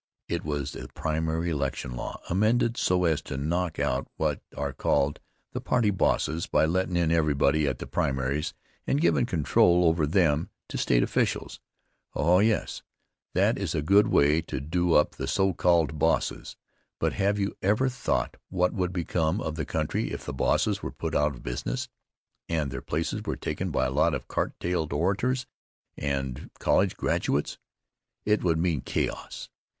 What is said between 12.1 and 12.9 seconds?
Oh, yes,